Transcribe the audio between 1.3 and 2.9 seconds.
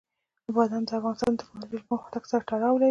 د تکنالوژۍ له پرمختګ سره تړاو لري.